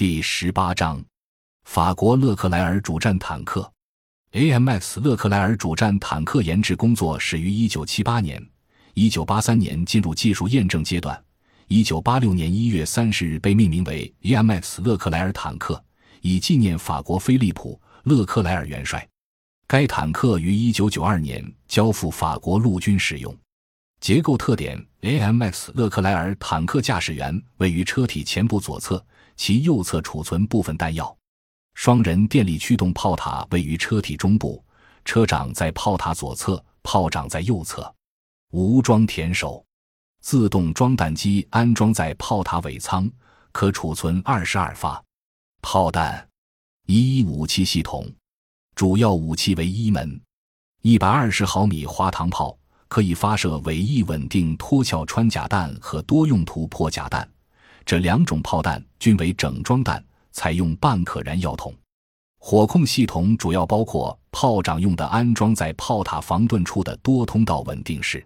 [0.00, 1.04] 第十八章，
[1.64, 3.70] 法国勒克莱尔主战坦克。
[4.32, 8.48] AMX 勒克莱尔主战坦克研制工作始于1978年
[8.94, 11.22] ，1983年进入技术验证阶段
[11.68, 15.84] ，1986年1月30日被命名为 AMX 勒克莱尔坦克，
[16.22, 17.78] 以纪念法国菲利普·
[18.10, 19.06] 勒克莱尔元帅。
[19.66, 23.36] 该坦克于1992年交付法国陆军使用。
[24.00, 29.04] 结构特点：AMX 勒克莱尔坦克驾驶员位于车体前部左侧，
[29.40, 31.16] 其右侧储存部分弹药。
[31.72, 34.62] 双人电力驱动炮塔位于车体中部，
[35.02, 37.90] 车长在炮塔左侧，炮长在右侧。
[38.50, 39.64] 无装填手，
[40.20, 43.10] 自动装弹机安装在炮塔尾舱，
[43.50, 45.02] 可储存二十二发
[45.62, 46.28] 炮弹。
[46.84, 48.06] 一武器系统，
[48.74, 50.20] 主要武器为一门
[50.82, 52.54] 一百二十毫米滑膛炮，
[52.88, 57.26] 可以发射尾翼稳定脱壳穿甲弹和多用途破甲弹。
[57.90, 60.00] 这两种炮弹均为整装弹。
[60.30, 61.74] 采用半可燃药筒，
[62.38, 68.24] 火控系统主要包括炮长用的安装在炮塔防盾处的多通道稳定式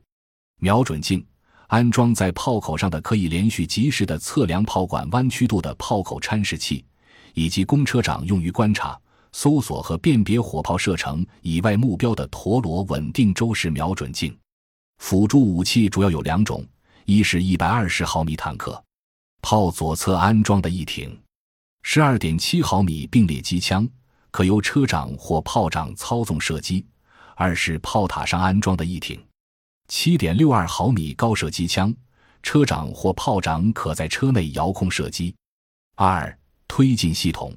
[0.60, 1.26] 瞄准镜，
[1.68, 6.84] 安装在炮口上的可以连续及时的测量炮管弯曲度的炮口参视器，
[7.32, 9.00] 以及公车长用于观察、
[9.32, 14.36] 搜索和辨别火炮射程以外目标的陀螺稳定周式瞄准镜。
[14.98, 16.62] 辅助武器主要有两种：
[17.06, 18.84] 一是一百二十毫米坦克，
[19.44, 21.20] 炮左侧安装的一挺。
[21.82, 23.86] 十二点七毫米并列机枪，
[24.30, 26.82] 可由车长或炮长操纵射击；
[27.36, 29.22] 二是炮塔上安装的一挺
[29.86, 31.94] 七点六二毫米高射机枪，
[32.42, 35.34] 车长或炮长可在车内遥控射击。
[35.94, 37.54] 二推进系统，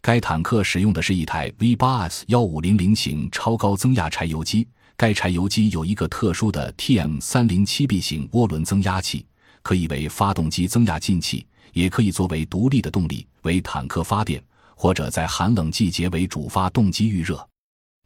[0.00, 9.26] 该坦克使用的是一台 V 八 S 幺五零零型超高增压柴油机，该柴油机有一个特殊的 TM 三零七 B 型涡轮增压器，
[9.66, 11.44] 可以为发动机增压进气。
[11.72, 14.42] 也可以作为独立的动力，为坦克发电，
[14.74, 17.46] 或者在寒冷季节为主发动机预热。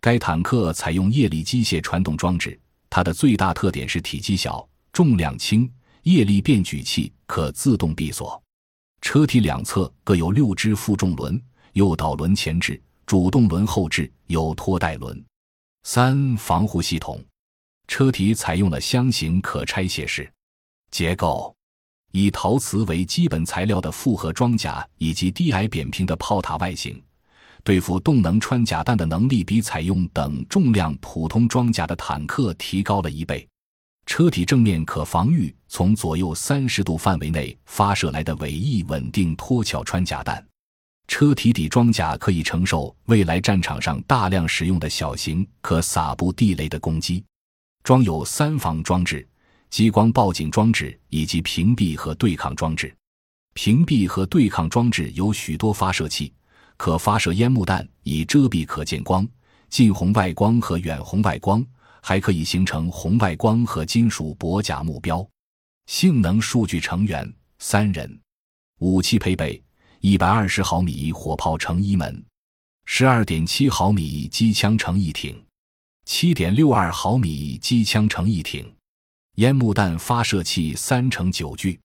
[0.00, 5.70] 该坦克采用液力机械传动装置，它的最大特点是体积小、重量轻，
[6.02, 8.42] 液力变矩器可自动闭锁。
[9.02, 11.40] 车体两侧各有六只负重轮，
[11.74, 15.24] 右导轮前置，主动轮后置，有拖带轮。
[15.84, 17.22] 三防护系统，
[17.86, 20.28] 车体采用了箱型可拆卸式
[20.90, 21.54] 结构。
[22.12, 27.00] 以陶瓷为基本材料的复合装甲以及低矮扁平的炮塔外形，
[27.62, 33.46] 对付动能穿甲弹的能力比采用等重量普通装甲的坦克提高了一倍。
[34.06, 40.44] 车体正面可防御从左右三十度范围内发射来的尾翼稳定脱壳穿甲弹。
[41.06, 47.24] 车体底装甲可以承受未来战场上大量使用的小型可撒布地雷的攻击。
[47.84, 49.24] 装有三防装置。
[49.70, 52.94] 激光报警装置以及屏蔽和对抗装置。
[53.54, 56.32] 屏蔽和对抗装置有许多发射器，
[56.76, 59.26] 可发射烟幕弹以遮蔽可见光、
[59.68, 61.64] 近红外光和远红外光，
[62.02, 65.26] 还可以形成红外光和金属箔甲目标。
[65.86, 68.20] 性能数据成员三人。
[68.78, 69.62] 武器配备：
[70.00, 72.24] 一百二十毫米火炮乘一门，
[72.86, 75.40] 十二点七毫米机枪乘一挺，
[76.06, 78.64] 七点六二毫米机枪乘一挺。
[79.36, 81.80] 烟幕弹发射器三乘九具，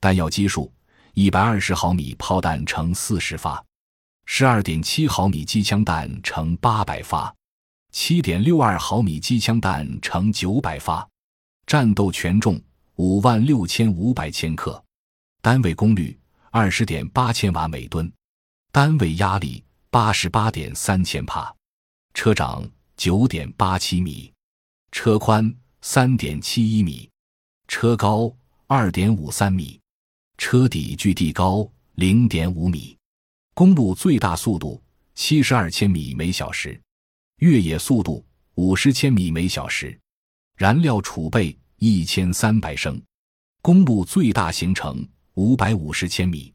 [0.00, 0.72] 弹药基数：
[1.14, 3.64] 一百二十毫米炮弹乘四十发，
[4.26, 7.34] 十二点七毫米机枪弹乘八百发，
[7.90, 11.08] 七点六二毫米机枪弹乘九百发。
[11.66, 12.60] 战斗权重
[12.96, 14.82] 五万六千五百千克，
[15.40, 16.18] 单位功率
[16.50, 18.12] 二十点八千瓦每吨，
[18.70, 21.52] 单位压力八十八点三千帕，
[22.14, 24.32] 车长九点八七米，
[24.90, 25.52] 车宽。
[25.84, 27.10] 三点七一米，
[27.66, 28.32] 车高
[28.68, 29.80] 二点五三米，
[30.38, 32.96] 车底距地高零点五米，
[33.52, 34.80] 公路最大速度
[35.16, 36.80] 七十二千米每小时，
[37.38, 39.98] 越野速度五十千米每小时，
[40.56, 43.02] 燃料储备一千三百升，
[43.60, 45.04] 公路最大行程
[45.34, 46.54] 五百五十千米，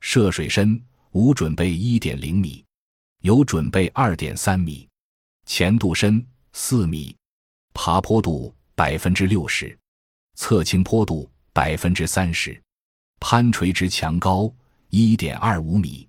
[0.00, 2.64] 涉水深无准备一点零米，
[3.20, 4.88] 有准备二点三米，
[5.44, 7.14] 前度深四米，
[7.74, 8.50] 爬坡度。
[8.82, 9.78] 百分之六十，
[10.34, 12.60] 侧倾坡度百分之三十，
[13.20, 14.52] 攀垂直墙高
[14.88, 16.08] 一点二五米，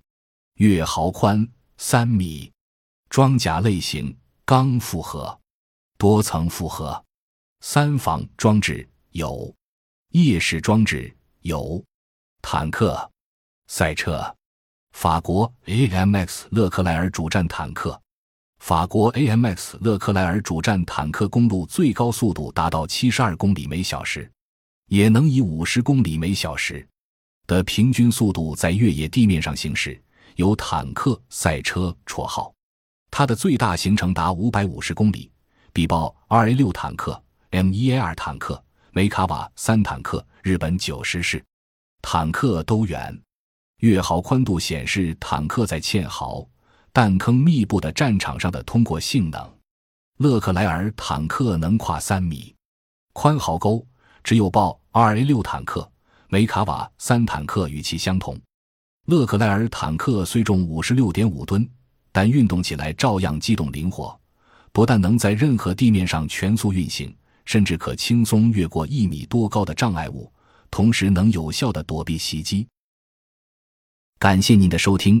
[0.54, 2.52] 月壕宽三米，
[3.08, 4.12] 装甲类型
[4.44, 5.40] 钢复合，
[5.98, 7.00] 多层复合，
[7.60, 9.54] 三防装置有，
[10.08, 11.80] 夜视装置有，
[12.42, 13.08] 坦克，
[13.68, 14.36] 赛车，
[14.90, 18.02] 法国 AMX 勒克莱尔主战坦克。
[18.64, 24.32] 法国 AMX 勒克莱尔主战坦克公路最高速度达到七十二公里每小时，
[24.88, 26.88] 也能以五十公里每小时。
[27.46, 30.02] 的平均速度在越野地面上行驶，
[30.36, 32.54] 有“坦克赛车”绰号。
[33.10, 35.30] 它的最大行程达五百五十公里，
[35.74, 41.44] 比豹 2A 六坦克、M1A 二坦克、梅卡瓦三坦克、日本九十式
[42.00, 43.14] 坦克都远。
[43.80, 46.48] 月壕宽度显示坦克在堑壕、
[46.94, 49.58] 弹坑密布的战场上的通过性能。
[50.18, 52.54] 勒克莱尔坦克能跨三米，
[53.12, 53.84] 宽壕沟
[54.22, 55.90] 只有豹 2A 六坦克、
[56.28, 58.40] 梅卡瓦三坦克与其相同。
[59.06, 61.68] 勒克莱尔坦克虽重五十六点五吨，
[62.12, 64.16] 但运动起来照样机动灵活，
[64.70, 67.12] 不但能在任何地面上全速运行，
[67.44, 70.32] 甚至可轻松越过一米多高的障碍物，
[70.70, 72.68] 同时能有效的躲避袭击。
[74.20, 75.20] 感谢您的收听，